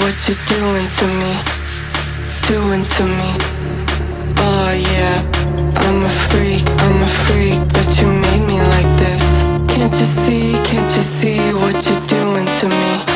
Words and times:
what 0.00 0.16
you're 0.26 0.44
doing 0.48 0.86
to 0.98 1.06
me, 1.20 1.32
doing 2.48 2.82
to 2.96 3.04
me. 3.04 3.30
Oh 4.38 4.72
yeah, 4.72 5.16
I'm 5.76 6.02
a 6.02 6.12
freak, 6.28 6.64
I'm 6.84 7.02
a 7.02 7.10
freak, 7.24 7.60
but 7.74 7.88
you 8.00 8.06
made 8.06 8.44
me 8.46 8.58
like 8.74 8.90
this. 8.98 9.24
Can't 9.74 9.92
you 9.92 10.06
see, 10.06 10.52
can't 10.64 10.90
you 10.96 11.02
see 11.02 11.38
what 11.52 11.76
you're 11.86 12.06
doing 12.06 12.46
to 12.60 12.68
me? 12.68 13.09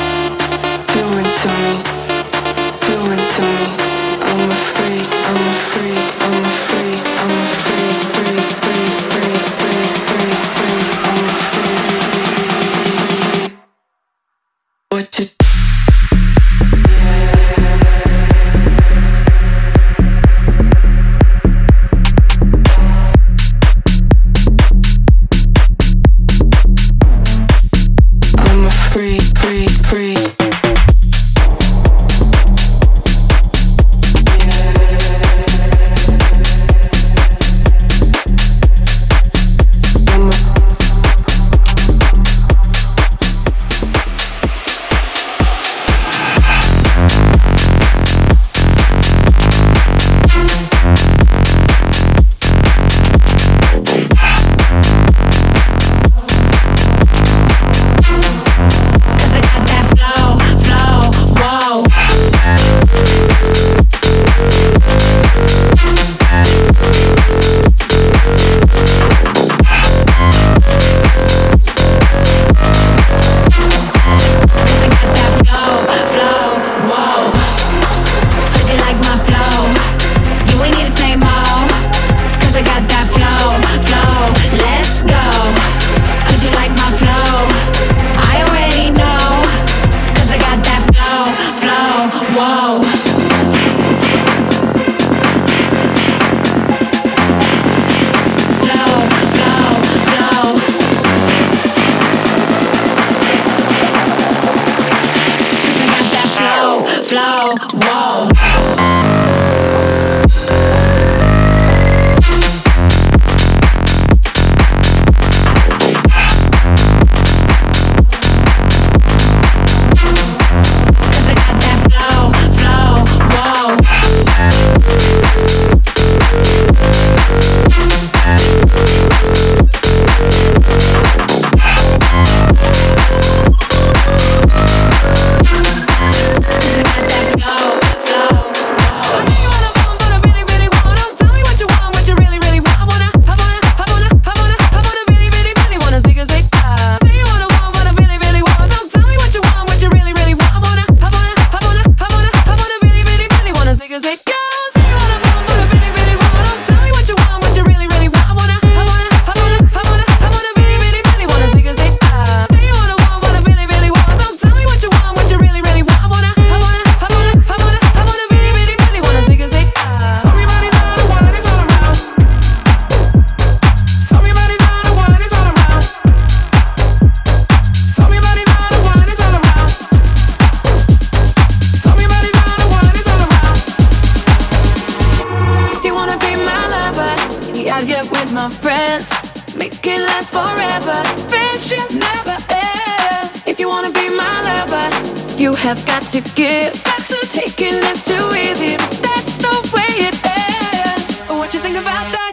What 201.45 201.53
you 201.55 201.61
think 201.61 201.77
about 201.77 202.11
that? 202.11 202.24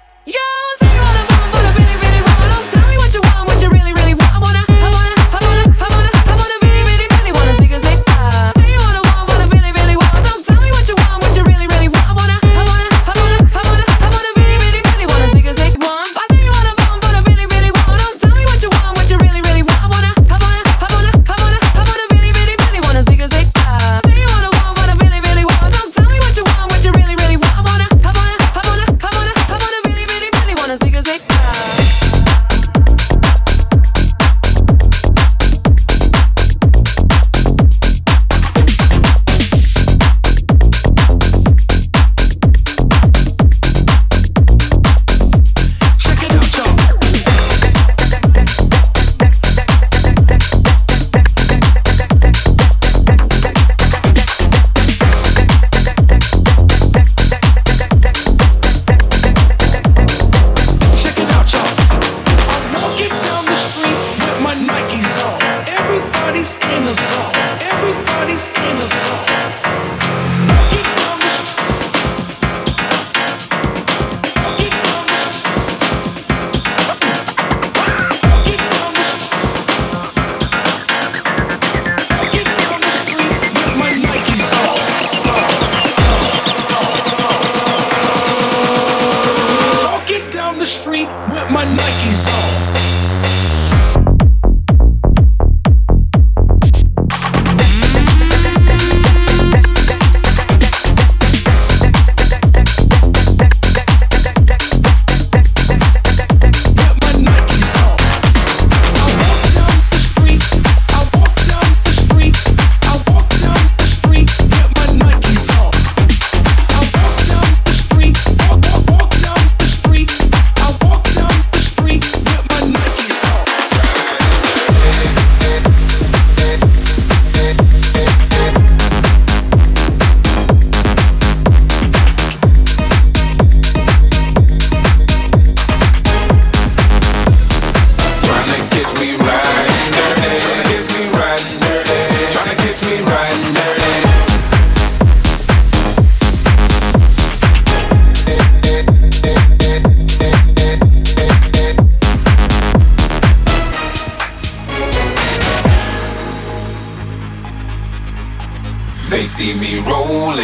They 159.12 159.26
see 159.26 159.54
me 159.54 159.78
rolling, 159.80 160.38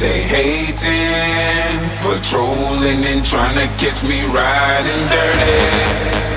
they 0.00 0.22
hating, 0.22 1.78
patrolling 2.00 3.04
and 3.04 3.24
trying 3.24 3.54
to 3.54 3.68
catch 3.76 4.02
me 4.02 4.24
riding 4.24 5.06
dirty. 5.06 6.32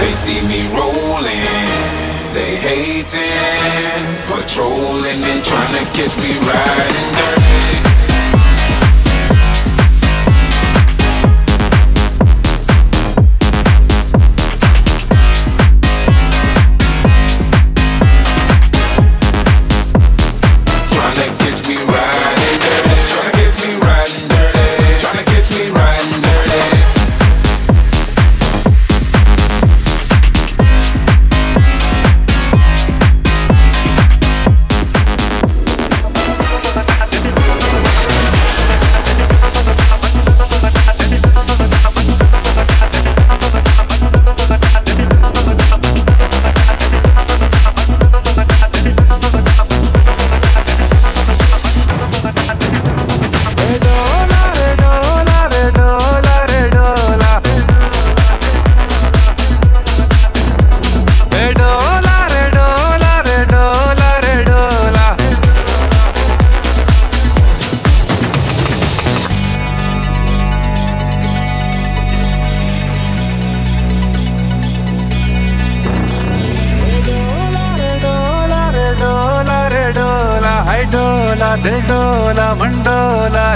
They 0.00 0.14
see 0.14 0.40
me 0.48 0.66
rolling, 0.74 1.46
they 2.34 2.56
hating, 2.56 3.22
patrolling 4.26 5.22
and 5.22 5.44
trying 5.44 5.74
to 5.78 5.84
catch 5.92 6.16
me 6.18 6.36
riding 6.44 7.14
dirty. 7.14 7.35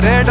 सारे 0.01 0.23